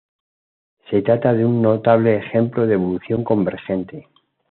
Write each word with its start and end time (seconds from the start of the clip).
Se 0.89 1.03
trata 1.03 1.31
de 1.31 1.45
un 1.45 1.61
notable 1.61 2.17
ejemplo 2.17 2.65
de 2.65 2.73
evolución 2.73 3.23
convergente. 3.23 4.07